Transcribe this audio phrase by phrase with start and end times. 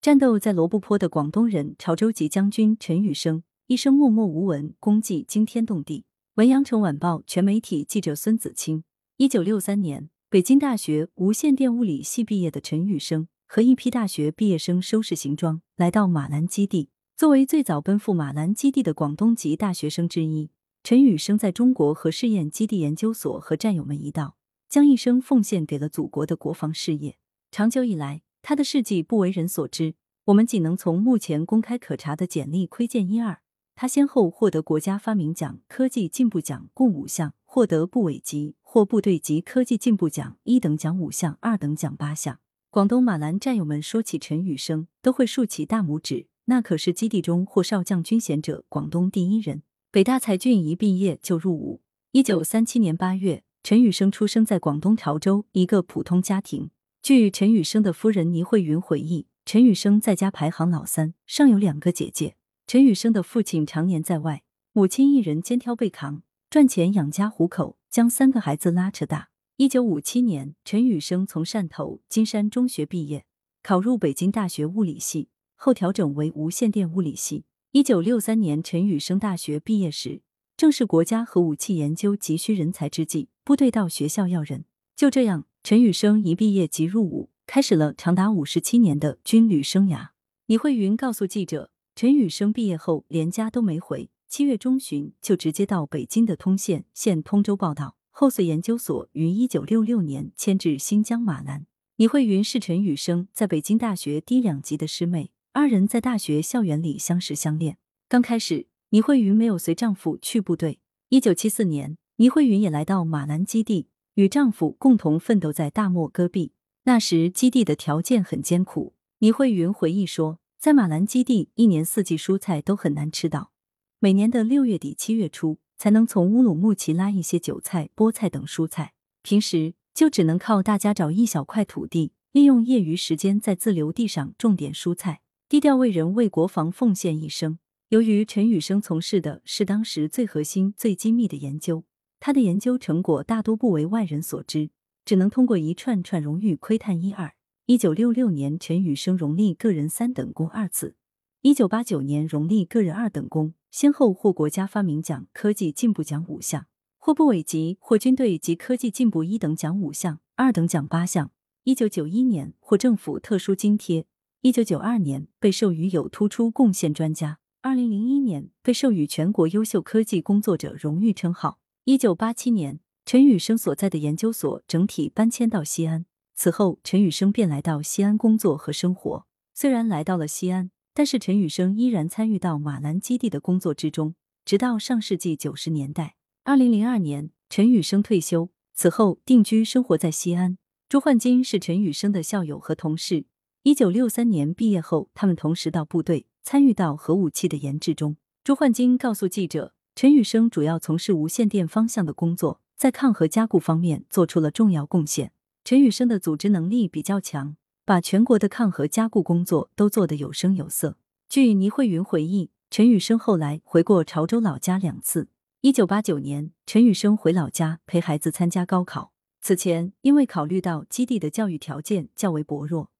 [0.00, 6.06] 战斗在罗布泊的广东人，潮州籍将军陈宇生，一生默默无闻，功绩惊天动地。
[6.36, 8.82] 文阳城晚报全媒体记者孙子清，
[9.18, 16.88] 一九六三年，北京大学无线电物理系毕业的陈宇生和一批大学毕业生收拾行装，来到马兰基地。
[17.14, 20.48] 作为最早奔赴马兰基地的广东籍大学生之一，
[20.82, 27.18] 陈宇生在中国核试验基地研究所和战友们一道，将一生奉献给了祖国的国防事业。
[27.50, 29.94] 长久以来，他的事迹不为人所知，
[30.26, 33.40] 我们仅能从目前公开可查的简历窥见一二。
[33.74, 42.40] 他先后获得国家发明奖、科技进步奖共五项，获得部委级或部队级科技进步奖一等奖五项，二等奖八项。
[42.68, 49.62] 广东马兰战友们说起陈宇生，都会竖起大拇指，那可是基地中获少将军衔者广东第一人。
[49.90, 51.80] 北大才俊一毕业就入伍。
[52.12, 56.70] 一九三七年八月，陈宇生出生在广东潮州一个普通家庭。
[57.02, 62.36] 据陈宇生的夫人倪慧云回忆，陈宇生在家排行老三，上有两个姐姐。
[62.66, 69.30] 陈宇生的父亲常年在外，母亲一人肩挑背扛赚钱养家糊口，将三个孩子拉扯大。
[69.56, 73.24] 一九五七年，陈宇生从汕头金山中学毕业，
[73.62, 77.44] 考入北京大学物理系，后调整为无线电物理系。
[77.72, 80.20] 一九六三年，陈宇生大学毕业时，
[80.54, 84.66] 正是国家核武器研究急需人才之际，部队到学校要人。
[84.94, 90.08] 就这样，陈宇生一毕业即入伍，开始了长达五十七年的军旅生涯。
[90.46, 91.70] 李慧云告诉记者。
[91.94, 101.66] 陈宇生毕业后连家都没回，七月中旬就直接到北京的通县县通州报道，后遂研究所于一九六六年迁至新疆马兰。
[101.96, 107.76] 倪慧云是陈宇生在北京大学低两级的师妹，二人在大学校园里相识相恋。
[108.08, 110.80] 刚开始，倪慧云没有随丈夫去部队。
[111.10, 116.52] 一九七四年，倪慧云也来到马兰基地，与丈夫共同奋斗在大漠戈壁。
[116.84, 118.94] 那时基地的条件很艰苦。
[119.18, 120.38] 倪慧云回忆说。
[120.60, 123.50] 在马兰基地，一年四季蔬菜都很难吃到。
[123.98, 128.92] 每年的六月底七月初，才能从乌鲁木齐拉一些韭菜、菠菜等蔬菜。
[129.22, 137.58] 平时就只能靠大家找一小块土地，利用业余时间在自留地上种点蔬菜，低调为人为国防奉献一生。
[137.88, 141.84] 由于陈宇生从事的是当时最核心、最机密的研究，
[142.20, 144.68] 他的研究成果大多不为外人所知，
[145.06, 147.32] 只能通过一串串荣誉窥探一二。
[147.64, 150.94] 一九六六年，陈宇生荣立个人三等功二次；
[151.40, 156.66] 一九八九年，荣立个人二等功，先后获国家发明奖、科技进步奖五项，
[156.98, 161.30] 获部委级或军队及科技进步一等奖五项，二等奖八项。
[161.64, 164.04] 一九九一年，获政府特殊津贴；
[164.42, 171.59] 一九九二年，被授予有突出贡献专家；二零零一年，被授予全国优秀科技工作者荣誉称号。
[171.84, 176.04] 一九八七年，陈宇生所在的研究所整体搬迁到西安。
[176.34, 179.26] 此后，陈宇生便来到西安工作和生活。
[179.54, 184.14] 虽然来到了西安，但是陈宇生依然参与到马兰基地的工作之中，
[184.44, 186.16] 直到上世纪九十年代。
[186.44, 190.58] 二零零二年，陈宇生退休，此后定居生活在西安。
[190.86, 193.24] 朱焕金是陈宇生的校友和同事。
[193.62, 198.18] 一九六三年毕业后，他们同时到部队参与到核武器的研制中。
[198.44, 205.32] 朱焕金告诉记者，陈宇生主要从事无线电方向的工作，在抗核加固方面做出了重要贡献。
[205.62, 210.96] 陈宇生的组织能力比较强，把全国的抗核加固工作都做得有声有色。
[211.28, 215.28] 据倪慧云回忆，陈宇生后来回过潮州老家两次。
[215.60, 219.12] 一九八九年，陈宇生回老家陪孩子参加高考。
[219.42, 222.90] 此前，因为考虑到基地的教育条件较为薄弱，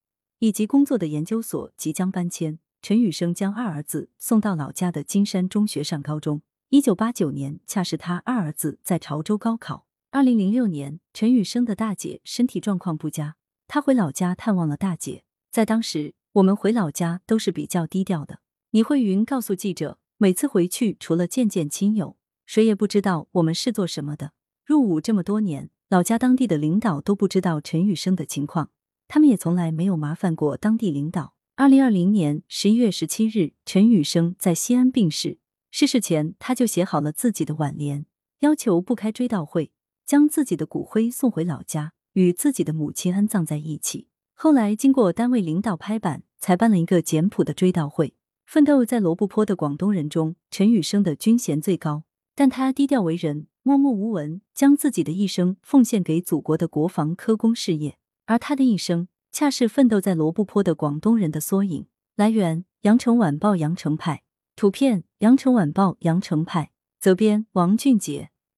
[0.40, 6.42] 以及工作的研究所即将搬迁，陈宇生将二儿子送到老家的金山中学上高中。
[6.72, 9.86] 一九八九年，恰是他二儿子在潮州高考。
[10.12, 13.34] 二零零六年，陈雨生的大姐身体状况不佳，
[13.66, 15.24] 他回老家探望了大姐。
[15.50, 18.38] 在当时，我们回老家都是比较低调的。
[18.70, 22.16] 倪慧云告诉记者，每次回去除了见见亲友，
[22.46, 24.30] 谁也不知道我们是做什么的。
[24.64, 28.70] 入伍这么多年，老家当地的领导都不知道陈雨生的情况，
[29.08, 31.34] 他们也从来没有麻烦过当地领导。
[31.56, 35.38] 二零二零年十一月十七日，陈雨生在西安病逝。
[35.70, 38.06] 逝世前，他就写好了自己的挽联，
[38.40, 39.72] 要求不开追悼会。
[40.06, 44.08] 将自己的骨灰送回老家，与自己的母亲安葬在一起。
[44.34, 48.14] 后来经过单位领导拍板，才办了一个简朴的追悼会。
[48.44, 52.02] 奋斗在罗布泊的广东人中，陈宇生的军衔最高，
[52.34, 57.96] 但他低调为人，默默无闻，将自己的一生奉献给祖国的国防科工事业。
[58.26, 61.86] 而他的一生，恰是奋斗在罗布泊的广东人的缩影。
[62.16, 64.24] 来源：羊城晚报羊城派，
[64.60, 68.28] 图片：羊城晚报羊城派，责编：王俊杰。